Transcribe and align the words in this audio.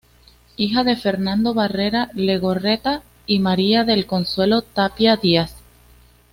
Hija 0.57 0.83
de 0.83 0.95
Fernando 0.95 1.53
Barrera 1.53 2.09
Legorreta 2.15 3.03
y 3.27 3.37
María 3.37 3.83
del 3.83 4.07
Consuelo 4.07 4.63
Tapia 4.63 5.15
Díaz. 5.15 5.57